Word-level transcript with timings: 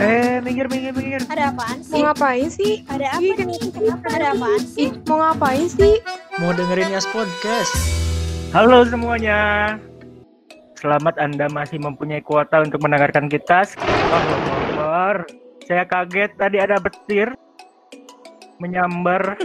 Eh, 0.00 0.40
minggir, 0.40 0.66
minggir, 0.72 0.92
minggir. 0.96 1.22
Ada 1.28 1.52
apaan 1.52 1.84
Mau 1.84 1.92
sih? 1.92 2.00
ngapain 2.00 2.48
sih? 2.48 2.72
Ada 2.88 3.06
apa 3.12 3.20
Ih, 3.20 3.36
nih? 3.36 3.60
Kenapa 3.68 4.08
ada 4.08 4.26
apaan 4.32 4.62
sih? 4.64 4.80
Ih, 4.88 4.92
mau 5.04 5.16
ngapain 5.20 5.66
sih? 5.68 5.94
Mau 6.40 6.50
dengerin 6.52 6.94
Yas 6.96 7.04
Podcast? 7.12 7.72
Halo 8.50 8.88
semuanya. 8.88 9.40
Selamat 10.80 11.20
Anda 11.20 11.46
masih 11.48 11.76
mempunyai 11.78 12.24
kuota 12.24 12.64
untuk 12.64 12.80
mendengarkan 12.80 13.28
kita. 13.28 13.68
Allahu 13.76 14.48
Akbar. 14.72 15.16
Saya 15.68 15.84
kaget 15.84 16.30
tadi 16.40 16.56
ada 16.58 16.80
petir 16.80 17.28
menyambar. 18.58 19.36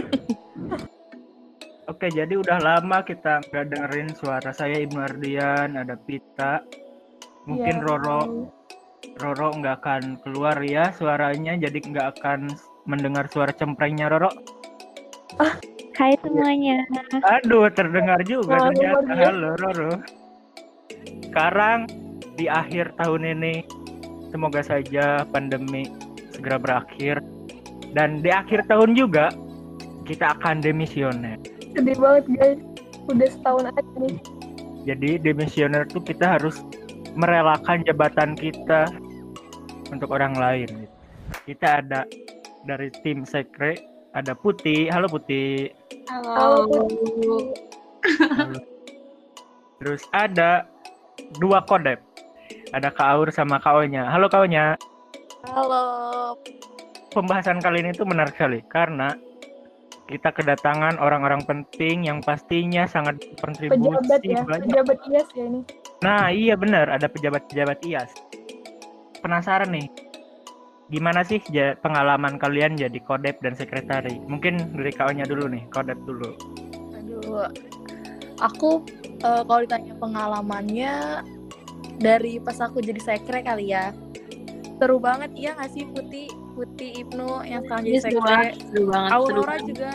Oke, 1.92 2.12
jadi 2.12 2.36
udah 2.36 2.58
lama 2.60 3.00
kita 3.00 3.40
nggak 3.48 3.64
dengerin 3.72 4.10
suara 4.12 4.52
saya 4.52 4.76
Ibnu 4.80 5.00
Ardian, 5.00 5.76
ada 5.76 5.96
Pita. 5.96 6.60
Mungkin 7.48 7.80
Ya, 7.80 7.84
Roro 7.84 8.20
Roro 9.18 9.54
nggak 9.54 9.76
akan 9.82 10.02
keluar 10.22 10.58
ya 10.62 10.90
suaranya, 10.94 11.54
jadi 11.58 11.78
nggak 11.78 12.06
akan 12.18 12.50
mendengar 12.86 13.26
suara 13.30 13.50
cemprengnya 13.54 14.10
Roro. 14.10 14.30
Hai 15.98 16.14
semuanya. 16.22 16.86
Aduh, 17.26 17.66
terdengar 17.74 18.22
juga 18.22 18.54
Halo, 18.54 18.70
ternyata. 18.70 19.12
Halo, 19.18 19.50
Roro. 19.58 19.92
Sekarang 21.26 21.90
di 22.38 22.46
akhir 22.46 22.94
tahun 23.02 23.34
ini, 23.38 23.66
semoga 24.30 24.62
saja 24.62 25.26
pandemi 25.26 25.90
segera 26.30 26.58
berakhir. 26.62 27.18
Dan 27.98 28.22
di 28.22 28.30
akhir 28.30 28.70
tahun 28.70 28.94
juga, 28.94 29.34
kita 30.06 30.38
akan 30.38 30.62
demisioner. 30.62 31.42
Sedih 31.74 31.98
banget 31.98 32.24
guys. 32.38 32.60
Udah 33.10 33.28
setahun 33.34 33.64
aja 33.74 33.92
nih. 33.98 34.16
Jadi 34.86 35.10
demisioner 35.18 35.82
tuh 35.90 36.00
kita 36.00 36.38
harus 36.38 36.62
merelakan 37.14 37.84
jabatan 37.86 38.34
kita 38.36 38.90
untuk 39.92 40.12
orang 40.12 40.36
lain. 40.36 40.88
Kita 41.44 41.84
ada 41.84 42.04
dari 42.64 42.92
tim 43.04 43.24
sekre, 43.24 43.76
ada 44.12 44.36
Putih. 44.36 44.88
Halo 44.92 45.08
Putih. 45.08 45.72
Halo. 46.08 46.68
Halo. 48.36 48.60
Terus 49.78 50.02
ada 50.10 50.66
dua 51.38 51.62
kodep. 51.64 52.00
Ada 52.72 52.92
Kak 52.92 53.08
Aur 53.16 53.28
sama 53.32 53.56
Kak 53.60 53.80
Onya. 53.80 54.08
Halo 54.08 54.28
Kak 54.28 54.44
Onya. 54.44 54.76
Halo. 55.48 56.36
Pembahasan 57.08 57.64
kali 57.64 57.80
ini 57.80 57.96
tuh 57.96 58.04
menarik 58.04 58.36
sekali 58.36 58.60
karena 58.68 59.16
kita 60.08 60.32
kedatangan 60.32 60.96
orang-orang 60.96 61.44
penting 61.44 62.08
yang 62.08 62.24
pastinya 62.24 62.88
sangat 62.88 63.20
berkontribusi 63.36 63.76
Pejabat 63.76 64.20
ya. 64.24 64.40
banyak. 64.40 64.66
Pejabat 64.72 64.98
IAS 65.04 65.28
ya 65.36 65.44
ini. 65.44 65.60
Nah, 66.00 66.24
iya 66.32 66.54
benar 66.56 66.88
ada 66.88 67.06
pejabat-pejabat 67.12 67.78
IAS. 67.84 68.10
Penasaran 69.20 69.68
nih. 69.68 69.86
Gimana 70.88 71.20
sih 71.20 71.44
pengalaman 71.84 72.40
kalian 72.40 72.80
jadi 72.80 72.96
kodep 73.04 73.36
dan 73.44 73.52
sekretari? 73.52 74.16
Mungkin 74.24 74.72
dari 74.72 74.88
Kak 74.88 75.12
Onya 75.12 75.28
dulu 75.28 75.44
nih, 75.52 75.68
kodep 75.68 76.00
dulu. 76.08 76.32
Aduh, 76.96 77.52
aku 78.40 78.88
eh, 79.20 79.42
kalau 79.44 79.60
ditanya 79.68 79.92
pengalamannya 80.00 80.94
dari 82.00 82.40
pas 82.40 82.56
aku 82.64 82.80
jadi 82.80 82.96
sekre 83.04 83.44
kali 83.44 83.76
ya. 83.76 83.92
Seru 84.80 84.96
banget, 84.96 85.36
iya 85.36 85.52
nggak 85.58 85.70
sih 85.76 85.84
Putih, 85.92 86.32
Putih 86.58 86.90
Ibnu 87.06 87.46
yang 87.46 87.62
sekarang 87.62 87.84
jadi 87.86 88.00
seru 88.02 88.18
sekre. 88.18 88.42
seru 88.66 88.82
seru 88.90 89.06
Aurora 89.14 89.46
banget. 89.46 89.68
juga 89.70 89.90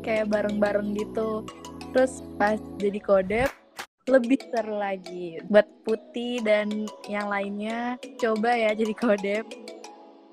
kayak 0.00 0.26
bareng-bareng 0.32 0.88
gitu. 0.96 1.44
Terus 1.92 2.24
pas 2.40 2.56
jadi 2.80 3.00
kodep 3.04 3.50
lebih 4.08 4.40
seru 4.48 4.80
lagi. 4.80 5.44
Buat 5.52 5.68
Putih 5.84 6.40
dan 6.40 6.88
yang 7.04 7.28
lainnya 7.28 8.00
coba 8.16 8.56
ya 8.56 8.72
jadi 8.72 8.94
kodep. 8.96 9.44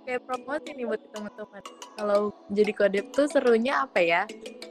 Kayak 0.07 0.23
promosi 0.23 0.71
nih 0.71 0.85
buat 0.87 1.03
teman-teman. 1.11 1.63
Kalau 1.99 2.19
jadi 2.47 2.71
kodep 2.71 3.05
tuh 3.11 3.27
serunya 3.27 3.83
apa 3.83 3.99
ya? 3.99 4.23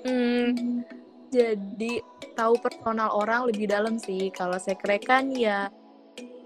Hmm, 0.08 0.80
jadi 1.28 2.00
tahu 2.32 2.56
personal 2.56 3.12
orang 3.12 3.44
lebih 3.52 3.68
dalam 3.68 4.00
sih. 4.00 4.32
Kalau 4.32 4.56
sekre 4.56 4.96
kan 4.96 5.28
ya 5.36 5.68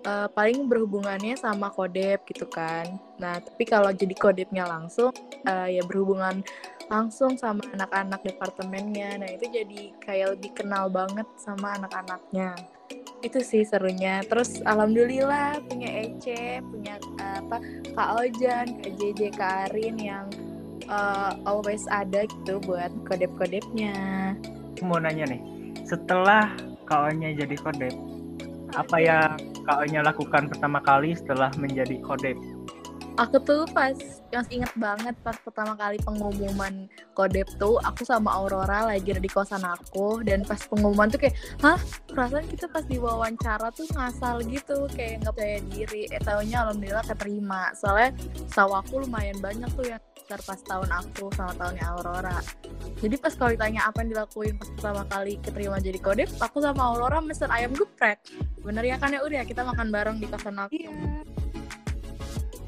eh, 0.02 0.28
paling 0.34 0.66
berhubungannya 0.66 1.38
sama 1.38 1.70
kodep 1.70 2.26
gitu 2.26 2.50
kan. 2.50 2.98
Nah, 3.20 3.36
tapi 3.38 3.69
kalau 3.69 3.92
jadi 3.92 4.16
kodepnya 4.16 4.64
langsung 4.64 5.12
eh, 5.44 5.76
ya 5.78 5.82
berhubungan 5.84 6.41
langsung 6.91 7.38
sama 7.38 7.62
anak-anak 7.70 8.25
departemennya. 8.26 9.20
Nah, 9.22 9.28
itu 9.31 9.47
jadi 9.53 9.94
kayak 10.03 10.41
lebih 10.41 10.50
kenal 10.58 10.91
banget 10.91 11.28
sama 11.38 11.78
anak-anaknya. 11.78 12.58
Itu 13.20 13.44
sih 13.44 13.62
serunya. 13.62 14.25
Terus 14.26 14.64
alhamdulillah 14.64 15.60
punya 15.69 16.08
Ece, 16.08 16.64
punya 16.66 16.98
eh, 17.20 17.38
apa 17.44 17.62
Kak 17.94 18.10
Ojan, 18.25 18.66
Kak 18.82 18.92
JJ, 18.98 19.20
Kak 19.37 19.70
Arin 19.70 19.97
yang 20.00 20.26
eh, 20.88 21.32
always 21.47 21.87
ada 21.92 22.26
gitu 22.26 22.58
buat 22.66 22.91
kodep-kodepnya. 23.06 23.94
Mau 24.82 24.97
nanya 24.97 25.28
nih, 25.28 25.41
setelah 25.84 26.50
Kak 26.91 27.14
Onya 27.14 27.31
jadi 27.38 27.54
kodep, 27.54 27.94
apa 28.75 28.97
yang 28.98 29.38
Kak 29.62 29.87
Onya 29.87 30.02
lakukan 30.02 30.50
pertama 30.50 30.82
kali 30.82 31.14
setelah 31.14 31.54
menjadi 31.54 32.02
kodep? 32.02 32.34
Aku 33.20 33.36
tuh 33.44 33.69
pas 33.76 33.92
masih 34.32 34.62
inget 34.62 34.72
banget 34.81 35.12
pas 35.20 35.36
pertama 35.44 35.76
kali 35.76 36.00
pengumuman 36.00 36.88
kodep 37.12 37.44
tuh 37.60 37.76
aku 37.84 38.08
sama 38.08 38.32
Aurora 38.32 38.88
lagi 38.88 39.12
di 39.12 39.28
kosan 39.28 39.60
aku 39.60 40.25
dan 40.25 40.41
pas 40.48 40.56
pengumuman 40.64 41.12
tuh 41.12 41.20
kayak 41.20 41.36
hah? 41.60 41.76
Perasaan 42.08 42.48
kita 42.48 42.72
pas 42.72 42.81
diwawancara 42.88 43.69
tuh 43.76 43.84
ngasal 43.92 44.41
gitu 44.48 44.88
kayak 44.97 45.20
nggak 45.20 45.34
percaya 45.36 45.60
diri. 45.69 46.03
Eh 46.08 46.22
taunya 46.25 46.64
alhamdulillah 46.64 47.04
keterima. 47.04 47.75
Soalnya 47.76 48.16
tahu 48.54 48.72
aku 48.72 49.04
lumayan 49.04 49.37
banyak 49.42 49.69
tuh 49.76 49.84
yang 49.84 50.00
daftar 50.00 50.41
pas 50.47 50.60
tahun 50.64 50.91
aku 50.94 51.25
sama 51.37 51.52
tahunnya 51.58 51.84
Aurora. 51.92 52.38
Jadi 53.02 53.14
pas 53.20 53.34
kalau 53.37 53.50
ditanya 53.52 53.91
apa 53.91 54.00
yang 54.00 54.16
dilakuin 54.16 54.54
pas 54.56 54.70
pertama 54.72 55.02
kali 55.10 55.37
keterima 55.42 55.76
jadi 55.82 55.98
kodep 56.00 56.31
aku 56.41 56.62
sama 56.64 56.94
Aurora 56.94 57.20
mesen 57.20 57.52
ayam 57.52 57.76
geprek. 57.76 58.22
Bener 58.64 58.87
ya 58.87 58.97
kan 58.97 59.12
ya 59.12 59.20
udah 59.20 59.44
kita 59.44 59.66
makan 59.66 59.92
bareng 59.92 60.16
di 60.22 60.26
kosan 60.31 60.56
aku 60.56 60.88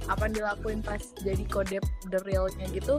apa 0.09 0.29
yang 0.29 0.35
dilakuin 0.43 0.81
pas 0.83 1.03
jadi 1.23 1.45
kodep 1.47 1.85
the 2.11 2.19
realnya 2.27 2.67
gitu 2.73 2.99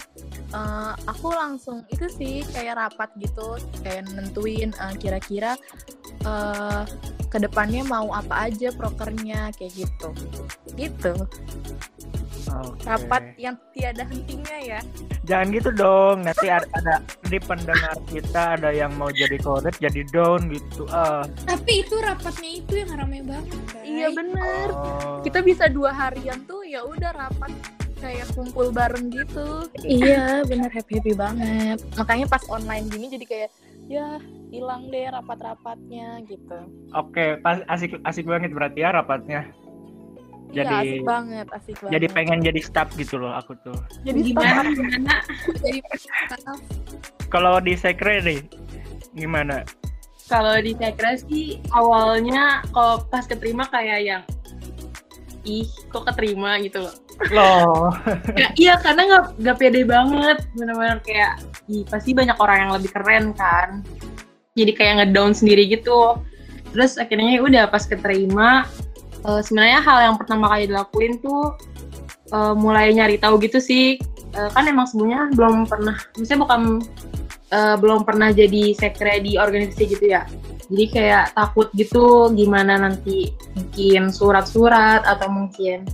eh, 0.53 0.93
aku 1.07 1.27
langsung 1.33 1.83
itu 1.91 2.07
sih 2.07 2.35
kayak 2.55 2.79
rapat 2.79 3.09
gitu 3.19 3.59
kayak 3.83 4.07
nentuin 4.13 4.71
eh, 4.71 4.93
kira-kira 4.99 5.59
eh 6.23 6.83
ke 7.29 7.37
depannya 7.41 7.81
mau 7.89 8.13
apa 8.13 8.49
aja 8.49 8.69
prokernya 8.73 9.49
kayak 9.57 9.73
gitu 9.85 10.09
gitu 10.77 11.13
Oke. 12.53 12.85
rapat 12.85 13.33
yang 13.41 13.57
tiada 13.73 14.05
hentinya 14.05 14.57
ya 14.61 14.81
Jangan 15.23 15.55
gitu 15.55 15.71
dong, 15.71 16.27
nanti 16.27 16.51
ada, 16.51 16.67
ada 16.75 16.99
di 17.31 17.39
pendengar 17.39 17.95
kita 18.11 18.59
ada 18.59 18.75
yang 18.75 18.91
mau 18.99 19.07
jadi 19.07 19.39
kodep 19.39 19.71
jadi 19.79 20.03
down 20.11 20.51
gitu. 20.51 20.83
Ah, 20.91 21.23
Tapi 21.47 21.79
itu 21.79 21.95
rapatnya 22.03 22.59
itu 22.59 22.83
yang 22.83 22.91
rame 22.91 23.23
banget. 23.23 23.55
guys. 23.71 23.83
iya 23.87 24.07
bener 24.15 24.67
oh. 24.71 25.19
kita 25.21 25.39
bisa 25.43 25.67
dua 25.67 25.91
harian 25.91 26.39
tuh 26.47 26.63
ya 26.63 26.81
udah 26.87 27.11
rapat 27.13 27.51
kayak 27.99 28.27
kumpul 28.35 28.67
bareng 28.71 29.07
gitu 29.11 29.67
iya 29.83 30.43
bener 30.43 30.67
happy 30.67 30.99
happy 30.99 31.13
banget 31.15 31.79
makanya 31.95 32.25
pas 32.27 32.43
online 32.51 32.87
gini 32.91 33.07
jadi 33.07 33.25
kayak 33.27 33.49
ya 33.87 34.19
hilang 34.53 34.85
deh 34.87 35.09
rapat-rapatnya 35.09 36.21
gitu 36.29 36.57
Oke, 36.93 37.41
pas 37.41 37.65
asik 37.65 37.97
asik 38.05 38.29
banget 38.29 38.53
berarti 38.53 38.85
ya 38.85 38.93
rapatnya. 38.93 39.49
Iya, 40.53 40.61
Jadi 40.61 40.75
asik 40.77 41.01
banget, 41.03 41.47
asik 41.49 41.75
banget. 41.81 41.91
jadi 41.91 42.05
pengen 42.13 42.39
jadi 42.45 42.61
staff 42.61 42.89
gitu 42.93 43.17
loh 43.17 43.33
aku 43.33 43.57
tuh. 43.65 43.73
jadi 44.05 44.19
Gimana? 44.21 44.61
Gimana? 44.69 45.15
Jadi 45.57 45.79
staff. 45.97 46.61
Kalau 47.27 47.57
di 47.57 47.73
sekre 47.73 48.21
nih 48.21 48.39
gimana? 49.11 49.65
Kalau 50.23 50.55
di 50.55 50.71
Tekra 50.71 51.17
sih 51.19 51.57
awalnya 51.69 52.61
kalau 52.69 53.01
pas 53.03 53.25
keterima 53.25 53.65
kayak 53.67 53.99
yang 54.01 54.23
ih 55.43 55.67
kok 55.89 56.07
keterima 56.07 56.55
gitu 56.61 56.85
loh. 56.85 56.95
Loh, 57.29 57.91
Ya, 58.41 58.47
iya 58.55 58.73
karena 58.79 59.01
nggak 59.05 59.23
nggak 59.37 59.57
pede 59.59 59.81
banget 59.83 60.37
benar-benar 60.55 60.97
kayak 61.03 61.41
ih 61.67 61.83
pasti 61.85 62.15
banyak 62.15 62.37
orang 62.37 62.57
yang 62.65 62.71
lebih 62.77 62.89
keren 62.93 63.25
kan. 63.35 63.83
Jadi 64.53 64.71
kayak 64.77 64.93
ngedown 65.01 65.33
sendiri 65.33 65.65
gitu. 65.65 66.21
Terus 66.73 66.97
akhirnya 66.97 67.37
ya 67.37 67.41
udah 67.41 67.63
pas 67.69 67.85
keterima 67.85 68.69
eh, 69.25 69.41
sebenarnya 69.41 69.79
hal 69.81 69.97
yang 70.13 70.15
pertama 70.17 70.49
kali 70.49 70.69
dilakuin 70.69 71.17
tuh 71.21 71.57
eh, 72.29 72.53
mulai 72.53 72.93
nyari 72.93 73.17
tahu 73.17 73.41
gitu 73.41 73.57
sih. 73.57 73.97
Eh, 74.33 74.49
kan 74.53 74.65
emang 74.65 74.89
sebelumnya 74.89 75.29
belum 75.33 75.69
pernah, 75.69 75.97
misalnya 76.17 76.41
bukan 76.45 76.61
eh, 77.53 77.75
belum 77.77 78.05
pernah 78.05 78.29
jadi 78.33 78.73
sekre 78.77 79.21
di 79.21 79.37
organisasi 79.37 79.83
gitu 79.89 80.05
ya. 80.09 80.25
Jadi 80.69 80.85
kayak 80.89 81.37
takut 81.37 81.69
gitu 81.77 82.33
gimana 82.33 82.81
nanti 82.81 83.29
bikin 83.53 84.09
surat-surat 84.09 85.05
atau 85.05 85.29
mungkin 85.29 85.85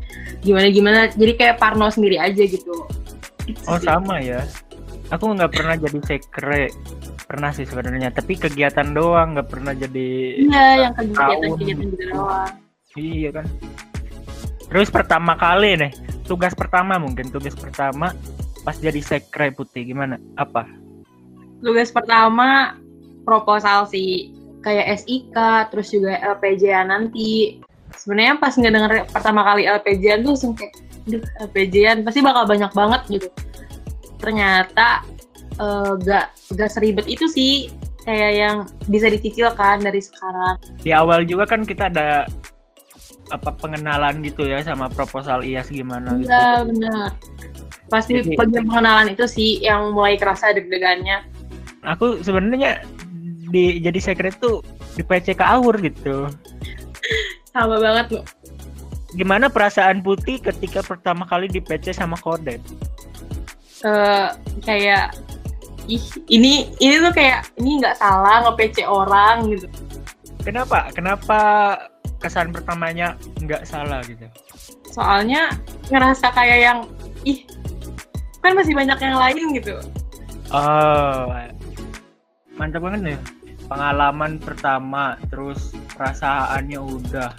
gimana-gimana. 0.43 1.11
Jadi 1.15 1.31
kayak 1.35 1.59
parno 1.59 1.87
sendiri 1.91 2.19
aja 2.19 2.43
gitu. 2.43 2.87
Itu 3.47 3.59
oh 3.67 3.79
sama 3.79 4.19
ya. 4.23 4.43
Aku 5.09 5.33
nggak 5.33 5.51
pernah 5.53 5.75
jadi 5.75 5.99
sekre. 6.05 6.69
Pernah 7.25 7.49
sih 7.53 7.65
sebenarnya, 7.65 8.13
tapi 8.13 8.37
kegiatan 8.37 8.93
doang 8.93 9.37
nggak 9.37 9.49
pernah 9.49 9.73
jadi. 9.73 10.09
Iya, 10.45 10.65
yang 10.89 10.93
tahun. 10.93 11.13
kegiatan-kegiatan 11.13 11.85
gitu 11.89 12.05
doang. 12.13 12.53
Iya 12.97 13.29
kan. 13.33 13.45
Terus 14.69 14.89
pertama 14.93 15.33
kali 15.33 15.81
nih 15.81 15.91
tugas 16.29 16.53
pertama 16.53 17.01
mungkin 17.01 17.33
tugas 17.33 17.57
pertama 17.57 18.13
pas 18.61 18.77
jadi 18.77 19.01
sekre 19.01 19.49
putih 19.49 19.81
gimana? 19.81 20.21
Apa? 20.37 20.69
Tugas 21.65 21.89
pertama 21.89 22.77
proposal 23.25 23.89
sih 23.89 24.29
kayak 24.61 25.01
SIK 25.01 25.35
terus 25.73 25.89
juga 25.89 26.21
LPJ 26.37 26.85
nanti. 26.85 27.57
Sebenarnya 27.97 28.37
pas 28.37 28.53
ngedenger 28.53 29.09
pertama 29.09 29.41
kali 29.41 29.65
LPJ 29.65 30.21
tuh 30.21 30.37
langsung 30.37 30.53
kayak 30.53 30.73
Duh, 31.09 31.25
LPJ 31.49 32.05
pasti 32.05 32.21
bakal 32.21 32.45
banyak 32.45 32.69
banget 32.69 33.01
gitu. 33.09 33.27
Ternyata 34.19 35.03
eh, 35.57 35.91
gak 36.03 36.25
gak 36.55 36.69
seribet 36.71 37.07
itu 37.07 37.25
sih 37.31 37.71
kayak 38.03 38.31
yang 38.35 38.57
bisa 38.87 39.07
dicicilkan 39.11 39.83
dari 39.83 39.99
sekarang. 39.99 40.55
Di 40.81 40.91
awal 40.95 41.23
juga 41.27 41.47
kan 41.47 41.63
kita 41.63 41.91
ada 41.91 42.27
apa 43.29 43.53
pengenalan 43.53 44.25
gitu 44.25 44.41
ya 44.49 44.57
sama 44.65 44.89
proposal 44.89 45.45
IAS 45.45 45.69
gimana 45.69 46.17
gitu. 46.17 46.29
Iya 46.31 46.65
benar. 46.65 47.09
Pasti 47.89 48.21
Jadi- 48.21 48.37
bagian 48.37 48.65
pengenalan 48.69 49.13
itu 49.13 49.25
sih 49.29 49.61
yang 49.61 49.93
mulai 49.93 50.17
kerasa 50.17 50.53
deg-degannya. 50.53 51.25
Aku 51.85 52.19
sebenarnya 52.25 52.83
di 53.49 53.81
jadi 53.81 53.99
sekre 54.01 54.29
tuh 54.35 54.61
di 54.97 55.01
PC 55.05 55.37
ke 55.37 55.45
Aur 55.45 55.77
gitu. 55.81 56.29
Sama 57.49 57.81
banget 57.81 58.19
loh. 58.19 58.25
Gimana 59.17 59.49
perasaan 59.49 60.05
Putih 60.05 60.37
ketika 60.37 60.85
pertama 60.85 61.25
kali 61.25 61.49
di 61.49 61.57
PC 61.57 61.97
sama 61.97 62.13
Kodet? 62.17 62.61
Eh, 63.79 64.27
kayak 64.67 65.15
ih 65.87 66.03
ini 66.27 66.67
ini 66.83 66.95
tuh 66.99 67.13
kayak 67.15 67.47
ini 67.57 67.79
nggak 67.79 67.95
salah 67.95 68.43
nge-PC 68.43 68.83
orang 68.83 69.47
gitu. 69.55 69.67
Kenapa? 70.43 70.91
Kenapa 70.91 71.39
kesan 72.19 72.51
pertamanya 72.51 73.15
nggak 73.39 73.63
salah 73.63 74.03
gitu? 74.03 74.27
Soalnya 74.91 75.55
ngerasa 75.87 76.29
kayak 76.35 76.59
yang 76.59 76.79
ih 77.23 77.47
kan 78.43 78.55
masih 78.55 78.75
banyak 78.75 78.99
yang 78.99 79.15
lain 79.15 79.45
gitu. 79.55 79.75
Oh, 80.51 81.31
mantap 82.59 82.83
banget 82.83 83.13
nih. 83.13 83.19
Pengalaman 83.69 84.41
pertama, 84.41 85.13
terus 85.29 85.77
perasaannya 85.93 86.79
udah 86.81 87.31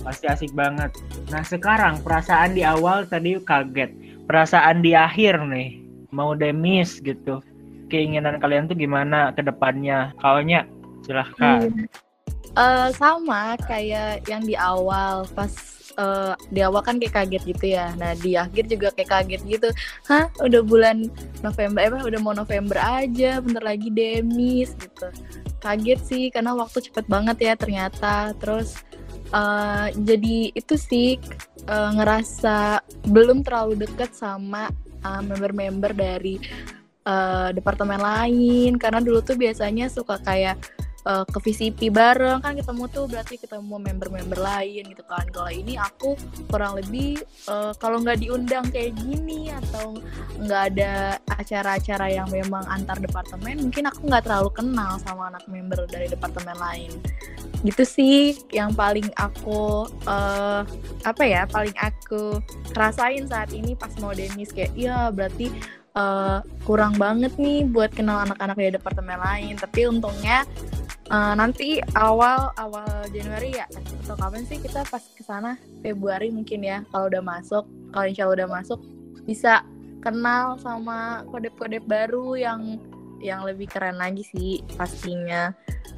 pasti 0.00 0.24
asik 0.24 0.52
banget. 0.56 0.88
Nah 1.28 1.44
sekarang 1.44 2.00
perasaan 2.00 2.56
di 2.56 2.64
awal 2.64 3.04
tadi 3.04 3.36
kaget, 3.36 3.92
perasaan 4.28 4.84
di 4.84 4.92
akhir 4.92 5.40
nih 5.48 5.80
mau 6.12 6.36
demis 6.36 7.00
gitu. 7.00 7.40
Keinginan 7.88 8.36
kalian 8.38 8.68
tuh 8.68 8.76
gimana 8.76 9.32
ke 9.32 9.40
depannya? 9.40 10.12
Kaunya 10.20 10.68
silahkan. 11.02 11.72
Eh, 12.58 12.88
sama 12.96 13.56
kayak 13.64 14.28
yang 14.28 14.44
di 14.44 14.52
awal 14.58 15.24
pas 15.32 15.52
eh, 15.96 16.34
di 16.52 16.60
awal 16.60 16.84
kan 16.84 17.00
kayak 17.00 17.24
kaget 17.24 17.42
gitu 17.56 17.64
ya. 17.72 17.96
Nah 17.96 18.12
di 18.18 18.36
akhir 18.36 18.68
juga 18.68 18.92
kayak 18.92 19.08
kaget 19.08 19.42
gitu. 19.48 19.68
Hah 20.04 20.28
udah 20.44 20.60
bulan 20.60 21.08
November, 21.40 21.80
eh 21.86 22.04
udah 22.04 22.20
mau 22.20 22.36
November 22.36 22.76
aja, 22.76 23.40
bentar 23.40 23.64
lagi 23.64 23.88
demis 23.88 24.76
gitu. 24.76 25.08
Kaget 25.64 26.00
sih 26.04 26.22
karena 26.28 26.52
waktu 26.52 26.84
cepet 26.84 27.08
banget 27.08 27.36
ya 27.40 27.54
ternyata. 27.56 28.36
Terus 28.36 28.84
eh, 29.32 29.86
jadi 29.94 30.36
itu 30.54 30.74
sih 30.76 31.20
eh, 31.68 31.90
ngerasa 31.96 32.82
belum 33.08 33.44
terlalu 33.44 33.84
deket 33.84 34.14
sama 34.16 34.72
eh, 35.04 35.22
member-member 35.22 35.92
dari 35.92 36.40
eh, 37.04 37.48
departemen 37.52 38.00
lain. 38.00 38.76
Karena 38.76 39.00
dulu 39.04 39.20
tuh 39.20 39.36
biasanya 39.36 39.88
suka 39.92 40.18
kayak 40.22 40.56
eh, 41.06 41.24
ke 41.28 41.38
VCP 41.38 41.92
bareng 41.92 42.42
kan 42.42 42.56
ketemu 42.58 42.84
tuh 42.90 43.04
berarti 43.06 43.34
ketemu 43.38 43.76
member-member 43.78 44.38
lain 44.40 44.82
gitu 44.90 45.04
kan. 45.06 45.26
Kalau 45.30 45.50
ini 45.52 45.78
aku 45.78 46.18
kurang 46.50 46.80
lebih 46.80 47.20
eh, 47.46 47.72
kalau 47.78 48.02
nggak 48.02 48.18
diundang 48.24 48.66
kayak 48.72 48.96
gini 48.98 49.52
atau 49.52 49.94
nggak 50.38 50.62
ada 50.74 51.18
acara-acara 51.38 52.06
yang 52.10 52.28
memang 52.30 52.66
antar 52.66 52.98
departemen 52.98 53.68
mungkin 53.68 53.90
aku 53.90 54.10
nggak 54.10 54.24
terlalu 54.26 54.50
kenal 54.54 54.98
sama 55.02 55.30
anak 55.30 55.44
member 55.46 55.86
dari 55.86 56.10
departemen 56.10 56.56
lain. 56.58 56.92
Gitu 57.66 57.82
sih 57.82 58.18
yang 58.54 58.74
paling 58.74 59.10
aku 59.18 59.86
eh, 60.06 60.62
apa 61.02 61.22
ya 61.26 61.42
paling 61.46 61.74
aku 61.74 62.38
rasain 62.74 63.26
saat 63.26 63.50
ini 63.50 63.74
pas 63.74 63.90
mau 63.98 64.14
demis 64.14 64.54
kayak 64.54 64.74
iya 64.78 65.10
berarti 65.10 65.50
eh, 65.98 66.38
kurang 66.62 66.94
banget 67.00 67.34
nih 67.40 67.66
buat 67.66 67.90
kenal 67.90 68.22
anak-anak 68.28 68.56
dari 68.58 68.72
departemen 68.78 69.18
lain. 69.18 69.54
Tapi 69.58 69.90
untungnya 69.90 70.46
eh, 71.08 71.34
nanti 71.34 71.80
awal 71.96 72.52
awal 72.56 72.88
Januari 73.10 73.56
ya 73.56 73.66
atau 74.04 74.14
kapan 74.16 74.44
sih 74.44 74.60
kita 74.60 74.84
pas 74.88 75.02
ke 75.02 75.22
sana 75.24 75.56
Februari 75.80 76.28
mungkin 76.32 76.64
ya 76.64 76.84
kalau 76.92 77.08
udah 77.08 77.22
masuk 77.24 77.64
kalau 77.92 78.06
insya 78.08 78.28
Allah 78.28 78.44
udah 78.44 78.50
masuk 78.60 78.80
bisa 79.24 79.64
kenal 80.00 80.56
sama 80.62 81.26
kode-kode 81.28 81.82
baru 81.84 82.38
yang 82.38 82.78
yang 83.18 83.42
lebih 83.42 83.66
keren 83.66 83.98
lagi 83.98 84.22
sih 84.22 84.62
pastinya 84.78 85.50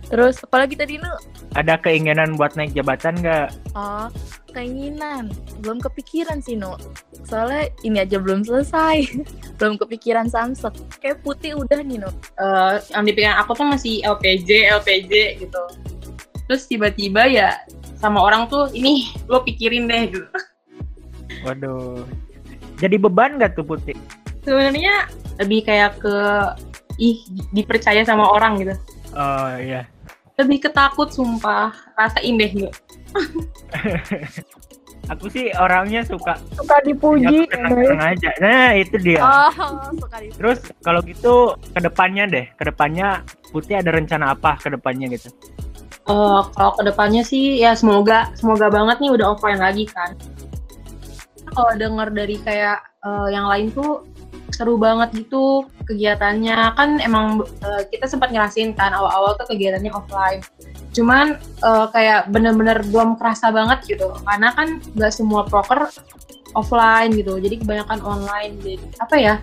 terus 0.09 0.41
apalagi 0.41 0.75
tadi 0.75 0.97
Nu 0.97 1.13
Ada 1.59 1.83
keinginan 1.83 2.39
buat 2.39 2.55
naik 2.55 2.79
jabatan 2.79 3.19
nggak? 3.27 3.75
Oh, 3.75 4.07
keinginan. 4.55 5.35
Belum 5.59 5.83
kepikiran 5.83 6.39
sih, 6.39 6.55
No. 6.55 6.79
Soalnya 7.27 7.69
ini 7.85 7.99
aja 8.03 8.17
belum 8.21 8.45
selesai. 8.45 9.07
belum 9.61 9.77
kepikiran 9.77 10.27
samsek. 10.33 10.73
Kayak 11.05 11.21
putih 11.21 11.53
udah 11.61 11.85
nih, 11.85 12.01
No. 12.01 12.09
Eh, 12.41 12.77
yang 12.97 13.05
di 13.05 13.13
pikiran 13.13 13.37
aku 13.45 13.53
tuh 13.61 13.69
masih 13.69 14.01
LPJ, 14.01 14.73
LPJ 14.81 15.13
gitu. 15.45 15.63
Terus 16.49 16.67
tiba-tiba 16.67 17.29
ya 17.29 17.61
sama 18.01 18.25
orang 18.25 18.49
tuh 18.49 18.73
ini 18.73 19.13
lo 19.29 19.45
pikirin 19.45 19.87
deh 19.87 20.09
gitu. 20.09 20.27
Waduh. 21.45 22.09
Jadi 22.81 22.97
beban 22.97 23.37
nggak 23.37 23.61
tuh 23.61 23.65
Putih? 23.69 23.97
Sebenarnya 24.41 25.05
lebih 25.37 25.69
kayak 25.69 26.01
ke 26.01 26.17
ih 26.97 27.21
dipercaya 27.53 28.01
sama 28.05 28.33
orang 28.33 28.65
gitu. 28.65 28.75
Oh 29.13 29.53
iya. 29.61 29.85
Lebih 30.41 30.69
ketakut 30.69 31.13
sumpah. 31.13 31.77
Rasain 32.01 32.41
deh 32.41 32.49
gitu. 32.49 32.73
Aku 35.11 35.27
sih 35.27 35.51
orangnya 35.59 36.07
suka 36.07 36.39
Suka 36.55 36.79
dipuji. 36.87 37.51
ya, 37.51 38.15
aja. 38.15 38.31
Nah 38.39 38.71
itu 38.79 38.95
dia. 39.03 39.21
Oh, 39.21 39.51
suka 39.99 40.23
Terus 40.39 40.59
kalau 40.87 41.03
gitu 41.03 41.59
ke 41.75 41.81
depannya 41.83 42.31
deh, 42.31 42.47
ke 42.55 42.63
depannya 42.71 43.27
Putih 43.51 43.83
ada 43.83 43.91
rencana 43.91 44.31
apa 44.39 44.55
ke 44.63 44.71
depannya 44.71 45.11
gitu? 45.11 45.35
Eh, 46.11 46.41
kalau 46.55 46.73
ke 46.79 46.83
depannya 46.87 47.23
sih 47.27 47.59
ya 47.59 47.75
semoga 47.75 48.31
semoga 48.39 48.71
banget 48.71 49.03
nih 49.03 49.11
udah 49.15 49.35
offline 49.35 49.59
lagi 49.59 49.87
kan. 49.91 50.15
Kalau 51.51 51.75
denger 51.75 52.09
dari 52.15 52.39
kayak 52.39 52.79
eh, 53.05 53.29
yang 53.33 53.47
lain 53.49 53.73
tuh 53.73 54.05
seru 54.51 54.75
banget 54.77 55.15
gitu 55.15 55.65
kegiatannya 55.87 56.75
kan 56.75 56.99
emang 57.01 57.47
eh, 57.65 57.83
kita 57.89 58.11
sempat 58.11 58.35
ngerasin 58.35 58.75
kan 58.75 58.93
awal-awal 58.93 59.39
tuh 59.39 59.49
kegiatannya 59.51 59.93
offline. 59.95 60.41
Cuman 60.93 61.39
eh, 61.41 61.87
kayak 61.95 62.29
bener-bener 62.35 62.83
belum 62.91 63.17
kerasa 63.17 63.49
banget 63.55 63.85
gitu 63.87 64.13
karena 64.27 64.53
kan 64.53 64.83
nggak 64.97 65.13
semua 65.15 65.47
proker 65.47 65.89
offline 66.59 67.15
gitu 67.15 67.39
jadi 67.39 67.63
kebanyakan 67.63 68.03
online 68.03 68.59
jadi 68.59 68.75
apa 68.99 69.17
ya 69.17 69.35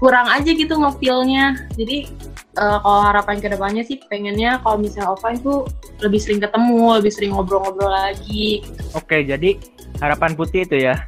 kurang 0.00 0.32
aja 0.32 0.48
gitu 0.48 0.74
ngefeel-nya 0.80 1.68
jadi 1.76 2.08
eh, 2.56 2.78
kalau 2.80 3.00
harapan 3.04 3.36
ke 3.40 3.48
depannya 3.52 3.82
sih 3.84 4.00
pengennya 4.08 4.60
kalau 4.64 4.80
misalnya 4.80 5.12
offline 5.12 5.40
tuh 5.40 5.68
lebih 6.02 6.20
sering 6.20 6.42
ketemu, 6.42 6.98
lebih 7.00 7.12
sering 7.14 7.30
ngobrol-ngobrol 7.32 7.88
lagi. 7.88 8.66
Oke, 8.98 9.22
jadi 9.22 9.56
harapan 10.02 10.34
Putih 10.34 10.66
itu 10.66 10.76
ya. 10.90 11.06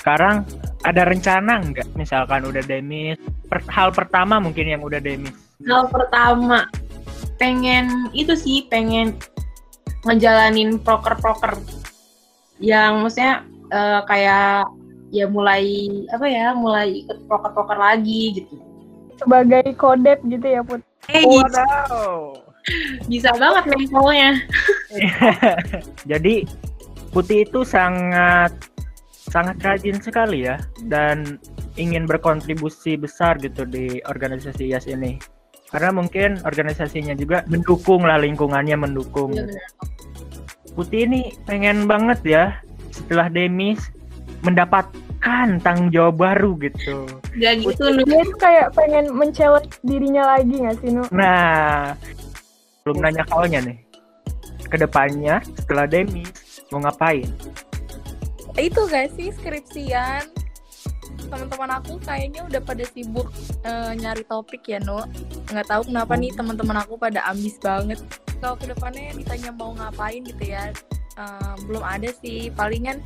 Sekarang 0.00 0.48
ada 0.82 1.02
rencana 1.06 1.62
nggak? 1.62 1.88
Misalkan 1.94 2.46
udah 2.46 2.62
demis, 2.66 3.18
per- 3.46 3.66
hal 3.70 3.94
pertama 3.94 4.42
mungkin 4.42 4.66
yang 4.66 4.82
udah 4.82 4.98
demis. 4.98 5.34
Hal 5.62 5.86
pertama, 5.88 6.66
pengen 7.38 8.10
itu 8.10 8.34
sih, 8.34 8.66
pengen 8.66 9.14
ngejalanin 10.02 10.82
proker-proker 10.82 11.62
yang 12.58 13.06
maksudnya 13.06 13.46
eh, 13.70 14.00
kayak 14.06 14.66
ya 15.14 15.26
mulai 15.30 15.66
apa 16.10 16.26
ya, 16.26 16.54
mulai 16.56 17.06
ikut 17.06 17.26
proker-proker 17.30 17.78
lagi 17.78 18.42
gitu. 18.42 18.54
Sebagai 19.22 19.62
kodep 19.78 20.18
gitu 20.26 20.46
ya, 20.46 20.60
Put. 20.66 20.82
Eh, 21.10 21.22
bisa, 21.22 21.62
Wadaw. 21.62 22.14
bisa 23.06 23.30
banget 23.38 23.64
levelnya. 23.74 24.30
Jadi 26.10 26.46
Putih 27.12 27.44
itu 27.44 27.60
sangat 27.60 28.71
sangat 29.32 29.56
rajin 29.64 29.96
sekali 29.96 30.44
ya 30.44 30.60
dan 30.92 31.40
ingin 31.80 32.04
berkontribusi 32.04 33.00
besar 33.00 33.40
gitu 33.40 33.64
di 33.64 34.04
organisasi 34.04 34.68
IAS 34.68 34.84
ini. 34.92 35.16
Karena 35.72 35.88
mungkin 35.88 36.36
organisasinya 36.44 37.16
juga 37.16 37.40
mendukung 37.48 38.04
lah 38.04 38.20
lingkungannya 38.20 38.76
mendukung. 38.76 39.32
Bener. 39.32 39.56
Putih 40.76 41.08
ini 41.08 41.32
pengen 41.48 41.88
banget 41.88 42.20
ya 42.28 42.44
setelah 42.92 43.32
demis 43.32 43.80
mendapatkan 44.44 45.48
tanggung 45.64 45.88
jawab 45.88 46.20
baru 46.20 46.60
gitu. 46.60 47.08
Gak 47.40 47.64
gitu. 47.64 47.88
Dia 48.04 48.20
tuh 48.20 48.36
kayak 48.36 48.68
pengen 48.76 49.16
men-challenge 49.16 49.80
dirinya 49.80 50.36
lagi 50.36 50.60
gak 50.60 50.76
sih, 50.84 50.92
Nu? 50.92 51.08
Nah, 51.08 51.96
belum 52.84 53.00
nanya 53.00 53.24
kaunya 53.32 53.64
nih. 53.64 53.80
Ke 54.68 54.76
depannya 54.76 55.40
setelah 55.56 55.88
demis 55.88 56.36
mau 56.68 56.84
ngapain? 56.84 57.28
Itu 58.60 58.80
gak 58.84 59.08
sih 59.16 59.32
skripsian? 59.32 60.28
Teman-teman 61.24 61.80
aku 61.80 61.96
kayaknya 62.04 62.44
udah 62.44 62.60
pada 62.60 62.84
sibuk 62.84 63.32
eh, 63.64 63.92
nyari 63.96 64.20
topik 64.28 64.68
ya 64.68 64.76
no 64.84 65.08
nggak 65.48 65.64
tahu 65.64 65.88
kenapa 65.88 66.12
nih 66.20 66.28
teman-teman 66.36 66.76
aku 66.84 67.00
pada 67.00 67.24
ambis 67.24 67.56
banget. 67.56 67.96
Kalau 68.42 68.58
ke 68.60 68.68
depannya 68.68 69.16
ditanya 69.16 69.50
mau 69.56 69.72
ngapain 69.72 70.20
gitu 70.20 70.44
ya 70.44 70.68
eh, 71.16 71.54
belum 71.64 71.80
ada 71.80 72.12
sih. 72.20 72.52
Palingan 72.52 73.00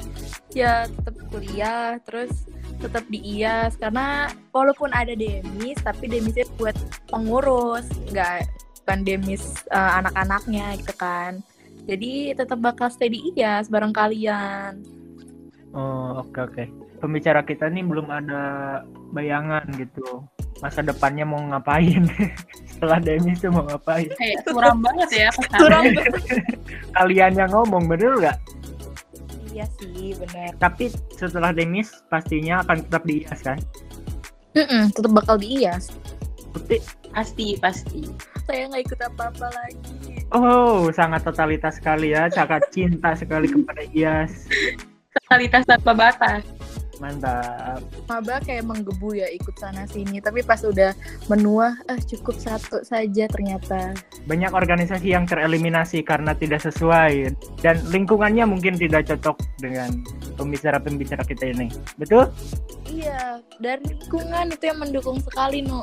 ya 0.50 0.90
tetap 0.90 1.14
kuliah 1.30 2.02
terus 2.02 2.50
tetap 2.82 3.06
di 3.06 3.22
IAS 3.38 3.78
karena 3.78 4.34
walaupun 4.50 4.90
ada 4.90 5.14
demis 5.14 5.78
tapi 5.86 6.10
demisnya 6.10 6.50
buat 6.58 6.74
pengurus. 7.06 7.86
Nggak 8.10 8.50
bukan 8.82 8.98
demis 9.06 9.62
eh, 9.70 9.92
anak-anaknya 10.02 10.82
gitu 10.82 10.94
kan. 10.98 11.38
Jadi 11.86 12.34
tetap 12.34 12.58
bakal 12.58 12.90
stay 12.90 13.06
di 13.06 13.22
IAS 13.38 13.70
bareng 13.70 13.94
kalian 13.94 14.95
Oh, 15.74 16.22
oke 16.22 16.38
oke. 16.52 16.64
Pembicara 17.02 17.42
kita 17.42 17.66
nih 17.68 17.84
belum 17.84 18.08
ada 18.08 18.42
bayangan 19.12 19.66
gitu. 19.76 20.24
Masa 20.64 20.80
depannya 20.80 21.26
mau 21.28 21.40
ngapain? 21.42 22.08
Setelah 22.70 22.98
demis 23.00 23.40
tuh 23.40 23.52
mau 23.52 23.64
ngapain? 23.68 24.08
Kayak 24.16 24.40
suram 24.48 24.78
banget 24.80 25.10
ya. 25.26 25.28
Suram 25.56 25.84
Kalian 26.96 27.32
yang 27.36 27.50
ngomong 27.52 27.88
bener 27.88 28.14
nggak? 28.16 28.38
iya 29.56 29.64
sih 29.80 30.12
bener 30.20 30.52
Tapi 30.60 30.92
setelah 31.16 31.48
demis 31.48 31.88
pastinya 32.12 32.60
akan 32.60 32.76
tetap 32.84 33.02
di 33.08 33.24
IAS 33.24 33.40
kan? 33.40 33.56
Mm-mm, 34.52 34.92
tetap 34.92 35.16
bakal 35.16 35.40
di 35.40 35.64
IAS 35.64 35.88
Putih. 36.52 36.84
Pasti, 37.16 37.56
pasti. 37.56 38.04
saya 38.44 38.68
nggak 38.68 38.84
ikut 38.84 39.00
apa-apa 39.00 39.48
lagi 39.48 40.20
Oh, 40.28 40.90
sangat 40.90 41.22
totalitas 41.22 41.78
sekali 41.78 42.10
ya. 42.10 42.26
Sangat 42.28 42.66
cinta 42.74 43.14
sekali 43.14 43.46
kepada 43.46 43.86
IAS. 43.94 44.50
Totalitas 45.16 45.62
tanpa 45.64 45.92
batas. 45.96 46.44
Mantap. 46.96 47.84
maba 48.08 48.40
kayak 48.40 48.64
menggebu 48.64 49.20
ya 49.20 49.28
ikut 49.28 49.52
sana 49.60 49.84
sini 49.84 50.16
tapi 50.16 50.40
pas 50.40 50.64
udah 50.64 50.96
menua 51.28 51.76
ah 51.92 52.00
cukup 52.00 52.40
satu 52.40 52.80
saja 52.80 53.28
ternyata 53.28 53.92
Banyak 54.24 54.56
organisasi 54.56 55.12
yang 55.12 55.28
tereliminasi 55.28 56.00
karena 56.00 56.32
tidak 56.32 56.64
sesuai 56.64 57.36
dan 57.60 57.76
lingkungannya 57.92 58.48
mungkin 58.48 58.80
tidak 58.80 59.12
cocok 59.12 59.36
dengan 59.60 59.92
pembicara-pembicara 60.40 61.22
kita 61.28 61.52
ini. 61.52 61.68
Betul? 62.00 62.32
iya 62.86 63.42
dan 63.60 63.82
lingkungan 63.84 64.54
itu 64.54 64.64
yang 64.64 64.78
mendukung 64.80 65.18
sekali 65.20 65.60
nu 65.60 65.82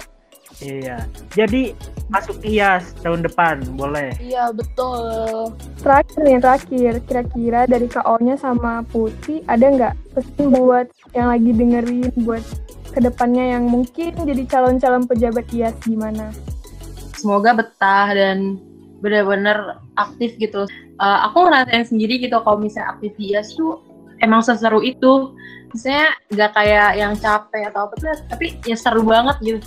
Iya. 0.61 1.07
Jadi 1.33 1.73
masuk 2.11 2.37
IAS 2.45 2.93
tahun 3.01 3.25
depan 3.25 3.63
boleh. 3.73 4.13
iya 4.21 4.53
betul 4.53 5.55
Terakhir 5.81 6.19
nih, 6.21 6.37
terakhir. 6.37 6.93
Kira-kira 7.09 7.61
dari 7.65 7.87
KO-nya 7.89 8.35
sama 8.37 8.85
Putih, 8.91 9.41
ada 9.49 9.65
nggak 9.65 9.93
pesan 10.13 10.53
buat 10.53 10.87
yang 11.17 11.33
lagi 11.33 11.51
dengerin, 11.55 12.13
buat 12.21 12.43
ke 12.93 12.99
depannya 13.01 13.57
yang 13.57 13.65
mungkin 13.65 14.13
jadi 14.13 14.43
calon-calon 14.45 15.09
pejabat 15.09 15.49
IAS 15.49 15.73
gimana? 15.81 16.29
Semoga 17.17 17.57
betah 17.57 18.13
dan 18.13 18.61
benar-benar 19.01 19.81
aktif 19.97 20.37
gitu. 20.37 20.69
Eh, 21.01 21.19
aku 21.25 21.49
ngerasain 21.49 21.89
sendiri 21.89 22.21
gitu 22.21 22.37
kalau 22.45 22.61
misalnya 22.61 22.95
aktif 22.95 23.11
IAS 23.17 23.57
tuh 23.57 23.81
emang 24.21 24.45
seseru 24.45 24.79
itu. 24.85 25.33
Misalnya 25.73 26.13
nggak 26.29 26.51
kayak 26.53 26.89
yang 27.01 27.13
capek 27.17 27.73
atau 27.73 27.89
apa 27.89 27.93
tuh, 27.97 28.13
tapi 28.29 28.61
ya 28.63 28.77
seru 28.77 29.01
banget 29.01 29.35
gitu. 29.41 29.59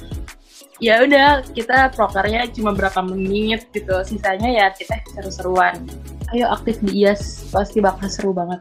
Ya 0.77 1.01
udah 1.01 1.41
kita 1.57 1.93
prokernya 1.97 2.53
cuma 2.53 2.77
berapa 2.77 3.01
menit 3.01 3.65
gitu, 3.73 3.97
sisanya 4.05 4.49
ya 4.49 4.67
kita 4.77 5.01
seru-seruan. 5.17 5.81
Ayo 6.35 6.53
aktif 6.53 6.83
di 6.85 7.07
IAS, 7.07 7.49
pasti 7.49 7.81
bakal 7.81 8.11
seru 8.13 8.31
banget. 8.37 8.61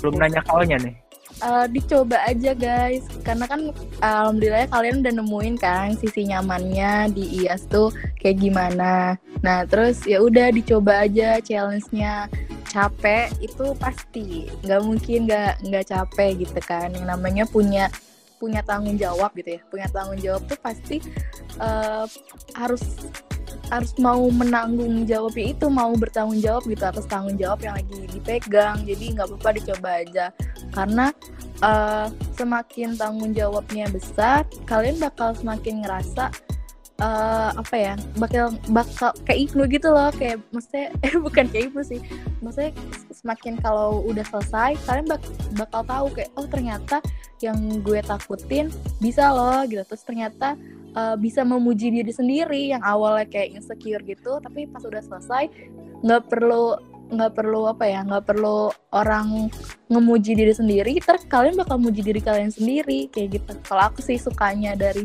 Belum 0.00 0.16
nanya 0.16 0.40
KO-nya 0.48 0.80
nih. 0.80 1.02
Eh, 1.42 1.66
dicoba 1.74 2.22
aja 2.22 2.54
guys 2.54 3.02
karena 3.26 3.50
kan 3.50 3.74
alhamdulillah 3.98 4.70
kalian 4.70 5.02
udah 5.02 5.14
nemuin 5.18 5.56
kan 5.58 5.90
sisi 5.98 6.30
nyamannya 6.30 7.10
di 7.10 7.42
IAS 7.42 7.66
tuh 7.66 7.90
kayak 8.22 8.38
gimana 8.38 9.18
nah 9.42 9.66
terus 9.66 10.06
ya 10.06 10.22
udah 10.22 10.54
dicoba 10.54 11.02
aja 11.02 11.42
challenge-nya 11.42 12.30
capek 12.70 13.34
itu 13.42 13.74
pasti 13.74 14.46
nggak 14.62 14.80
mungkin 14.86 15.26
nggak 15.26 15.66
nggak 15.66 15.86
capek 15.90 16.46
gitu 16.46 16.60
kan 16.62 16.94
yang 16.94 17.10
namanya 17.10 17.42
punya 17.50 17.90
punya 18.42 18.58
tanggung 18.66 18.98
jawab 18.98 19.30
gitu 19.38 19.54
ya. 19.54 19.60
Punya 19.70 19.86
tanggung 19.94 20.18
jawab 20.18 20.42
tuh 20.50 20.58
pasti 20.58 20.98
eh, 21.62 22.06
harus 22.58 22.82
harus 23.70 23.94
mau 24.02 24.26
menanggung 24.28 25.06
jawabnya 25.06 25.54
itu 25.54 25.66
mau 25.70 25.94
bertanggung 25.94 26.42
jawab 26.42 26.66
gitu 26.66 26.82
atas 26.82 27.06
tanggung 27.06 27.38
jawab 27.38 27.62
yang 27.62 27.78
lagi 27.78 28.10
dipegang. 28.10 28.82
Jadi 28.82 29.14
nggak 29.14 29.30
apa-apa 29.30 29.50
dicoba 29.62 29.90
aja. 30.02 30.26
Karena 30.74 31.06
eh, 31.62 32.06
semakin 32.34 32.98
tanggung 32.98 33.30
jawabnya 33.30 33.86
besar 33.94 34.42
kalian 34.66 34.98
bakal 34.98 35.30
semakin 35.38 35.86
ngerasa 35.86 36.34
eh, 37.02 37.50
apa 37.58 37.74
ya 37.74 37.94
bakal 38.14 38.54
bakal 38.70 39.10
kayak 39.26 39.50
Ibnu 39.50 39.62
gitu 39.66 39.88
loh 39.90 40.14
kayak 40.14 40.38
maksudnya 40.54 40.94
eh 41.06 41.14
bukan 41.18 41.44
kayak 41.50 41.74
Ibnu 41.74 41.82
sih. 41.82 42.00
Maksudnya 42.38 42.72
semakin 43.10 43.58
kalau 43.58 44.06
udah 44.06 44.22
selesai 44.30 44.78
kalian 44.86 45.06
bak- 45.10 45.34
bakal 45.58 45.82
tahu 45.82 46.06
kayak 46.14 46.30
oh 46.38 46.46
ternyata 46.46 47.02
yang 47.42 47.58
gue 47.82 47.98
takutin 48.06 48.70
bisa 49.02 49.34
loh 49.34 49.66
gitu. 49.66 49.82
Terus 49.82 50.02
ternyata 50.06 50.54
eh, 50.94 51.16
bisa 51.18 51.42
memuji 51.42 51.90
diri 51.90 52.12
sendiri 52.14 52.70
yang 52.70 52.82
awalnya 52.86 53.26
kayak 53.26 53.58
insecure 53.58 54.02
gitu 54.06 54.38
tapi 54.38 54.70
pas 54.70 54.82
udah 54.86 55.02
selesai 55.02 55.50
nggak 56.02 56.30
perlu 56.30 56.78
nggak 57.12 57.36
perlu 57.36 57.68
apa 57.68 57.84
ya 57.84 58.00
nggak 58.08 58.24
perlu 58.24 58.72
orang 58.96 59.52
ngemuji 59.92 60.32
diri 60.32 60.56
sendiri 60.56 60.96
ter 60.96 61.20
kalian 61.28 61.60
bakal 61.60 61.76
muji 61.76 62.00
diri 62.00 62.24
kalian 62.24 62.48
sendiri 62.48 63.12
kayak 63.12 63.36
gitu. 63.36 63.52
Kalau 63.68 63.92
aku 63.92 64.00
sih 64.00 64.16
sukanya 64.16 64.72
dari 64.72 65.04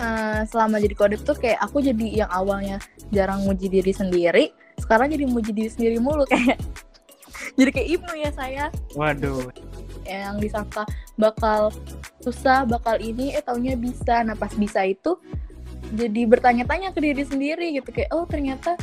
eh, 0.00 0.40
selama 0.48 0.80
jadi 0.80 0.94
kodep 0.96 1.20
tuh 1.22 1.36
kayak 1.36 1.60
aku 1.60 1.84
jadi 1.84 2.24
yang 2.24 2.30
awalnya 2.32 2.80
jarang 3.12 3.44
muji 3.44 3.68
diri 3.68 3.92
sendiri 3.92 4.44
sekarang 4.80 5.12
jadi 5.12 5.28
muji 5.28 5.52
diri 5.52 5.70
sendiri 5.70 5.96
mulu 6.00 6.24
kayak 6.32 6.56
jadi 7.54 7.70
kayak 7.70 7.88
Ibnu 8.00 8.12
ya 8.16 8.30
saya 8.32 8.64
Waduh. 8.96 9.52
yang 10.08 10.40
disangka 10.40 10.88
bakal 11.14 11.70
susah 12.24 12.64
bakal 12.66 12.98
ini 12.98 13.36
eh 13.36 13.44
taunya 13.44 13.76
bisa 13.76 14.24
nah 14.24 14.34
pas 14.34 14.50
bisa 14.56 14.82
itu 14.82 15.14
jadi 15.94 16.22
bertanya-tanya 16.26 16.94
ke 16.94 17.00
diri 17.02 17.22
sendiri 17.26 17.66
gitu 17.74 17.90
kayak 17.90 18.10
oh 18.14 18.24
ternyata 18.26 18.78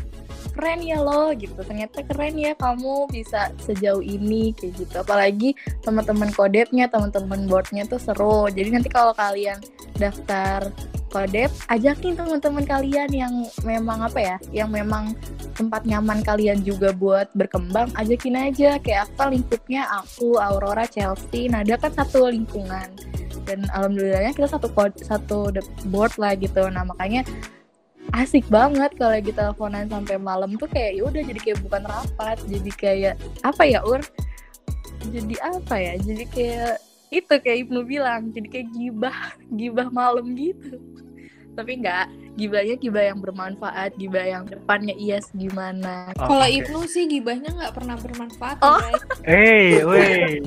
keren 0.56 0.82
ya 0.82 1.00
lo 1.02 1.34
gitu. 1.34 1.58
Ternyata 1.62 2.04
keren 2.08 2.36
ya 2.38 2.54
kamu 2.58 3.10
bisa 3.12 3.54
sejauh 3.62 4.02
ini 4.02 4.54
kayak 4.58 4.74
gitu. 4.78 4.96
Apalagi 5.02 5.50
teman-teman 5.86 6.30
kodepnya 6.34 6.90
teman-teman 6.90 7.46
boardnya 7.46 7.86
tuh 7.86 8.02
seru. 8.02 8.48
Jadi 8.50 8.70
nanti 8.74 8.90
kalau 8.90 9.14
kalian 9.14 9.60
daftar 9.98 10.70
kodep 11.08 11.48
ajakin 11.72 12.20
teman-teman 12.20 12.68
kalian 12.68 13.10
yang 13.16 13.34
memang 13.64 14.04
apa 14.04 14.20
ya 14.20 14.38
yang 14.52 14.68
memang 14.68 15.16
tempat 15.56 15.88
nyaman 15.88 16.20
kalian 16.20 16.60
juga 16.62 16.92
buat 16.92 17.32
berkembang 17.34 17.90
ajakin 17.96 18.36
aja. 18.52 18.78
Kayak 18.82 19.10
apa 19.14 19.32
lingkupnya 19.32 19.88
aku 19.90 20.38
Aurora 20.38 20.86
Chelsea 20.86 21.48
Nada 21.48 21.80
kan 21.80 21.94
satu 21.96 22.30
lingkungan. 22.30 22.92
Dan 23.48 23.64
alhamdulillahnya 23.72 24.36
kita 24.36 24.60
satu 24.60 24.68
kod- 24.76 25.00
satu 25.00 25.48
board 25.88 26.12
lah 26.20 26.36
gitu. 26.36 26.68
Nah 26.68 26.84
makanya 26.84 27.24
asik 28.18 28.50
banget 28.50 28.92
kalau 28.98 29.14
kita 29.22 29.46
teleponan 29.46 29.86
sampai 29.86 30.18
malam 30.18 30.58
tuh 30.58 30.66
kayak 30.66 30.98
ya 30.98 31.02
udah 31.06 31.22
jadi 31.22 31.40
kayak 31.40 31.60
bukan 31.62 31.84
rapat 31.86 32.38
jadi 32.50 32.72
kayak 32.74 33.16
apa 33.46 33.64
ya 33.70 33.80
ur? 33.86 34.02
Jadi 35.08 35.36
apa 35.40 35.76
ya? 35.78 35.94
Jadi 36.02 36.26
kayak 36.26 36.82
itu 37.08 37.34
kayak 37.40 37.58
Ibnu 37.68 37.88
bilang 37.88 38.36
jadi 38.36 38.48
kayak 38.52 38.68
gibah 38.76 39.18
gibah 39.56 39.88
malam 39.88 40.36
gitu 40.36 40.76
tapi 41.58 41.82
enggak 41.82 42.06
gibahnya 42.38 42.78
gibah 42.78 43.02
yang 43.10 43.18
bermanfaat 43.18 43.98
gibah 43.98 44.22
yang 44.22 44.46
depannya 44.46 44.94
IAS 44.94 45.34
gimana 45.34 46.14
Kalau 46.14 46.46
Oke. 46.46 46.62
Ibnu 46.62 46.80
sih 46.86 47.10
gibahnya 47.10 47.50
nggak 47.50 47.74
pernah 47.74 47.98
bermanfaat 47.98 48.58
Oh. 48.62 48.78
guys. 48.78 49.02
Eh, 49.26 49.82
weh. 49.82 50.46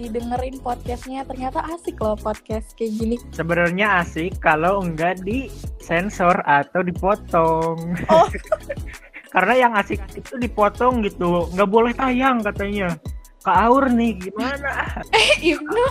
didengerin 0.00 0.58
podcastnya 0.64 1.22
ternyata 1.22 1.60
asik 1.70 2.00
loh 2.00 2.16
podcast 2.18 2.72
kayak 2.74 2.98
gini 2.98 3.16
Sebenarnya 3.30 4.02
asik 4.02 4.42
kalau 4.42 4.82
enggak 4.82 5.22
di 5.22 5.46
sensor 5.78 6.34
atau 6.42 6.80
dipotong. 6.82 7.78
Oh. 8.10 8.26
Karena 9.34 9.54
yang 9.54 9.72
asik-asik 9.78 10.26
itu 10.26 10.34
dipotong 10.42 11.06
gitu, 11.06 11.46
nggak 11.54 11.70
boleh 11.70 11.94
tayang 11.94 12.42
katanya. 12.42 12.98
Kak 13.46 13.56
Aur 13.70 13.86
nih 13.86 14.18
gimana? 14.18 14.98
Eh 15.14 15.54
Ibnu 15.54 15.84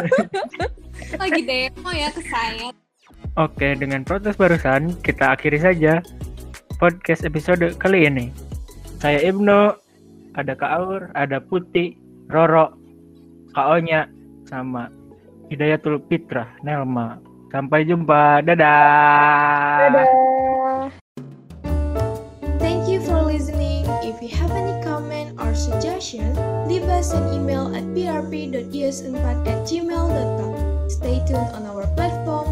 lagi 1.20 1.42
demo 1.44 1.90
ya 1.92 2.08
ke 2.10 2.22
saya. 2.26 2.72
Oke, 3.38 3.78
dengan 3.78 4.02
protes 4.02 4.34
barusan 4.34 4.98
kita 5.06 5.38
akhiri 5.38 5.62
saja 5.62 6.02
podcast 6.82 7.22
episode 7.22 7.62
kali 7.78 8.10
ini. 8.10 8.26
Saya 8.98 9.22
Ibnu, 9.22 9.70
ada 10.34 10.52
Kak 10.58 10.72
Aur, 10.82 11.14
ada 11.14 11.38
Putih, 11.38 11.94
Roro, 12.26 12.74
Kak 13.54 13.66
Onya, 13.78 14.10
sama 14.50 14.90
Hidayatul 15.46 16.02
Fitra, 16.10 16.50
Nelma. 16.66 17.22
Sampai 17.54 17.86
jumpa, 17.86 18.42
dadah. 18.42 19.78
Dadah. 19.78 20.06
Thank 22.58 22.90
you 22.90 22.98
for 23.06 23.22
listening. 23.22 23.86
If 24.02 24.18
you 24.18 24.34
have 24.34 24.50
any 24.50 24.74
comment 24.82 25.38
or 25.38 25.54
suggestion, 25.54 26.34
leave 26.66 26.86
us 26.90 27.14
an 27.14 27.30
email 27.30 27.70
at 27.78 27.86
prp.is4 27.94 29.46
at 29.46 29.58
gmail.com. 29.70 30.52
Stay 30.90 31.22
tuned 31.30 31.50
on 31.54 31.62
our 31.70 31.86
platform 31.94 32.49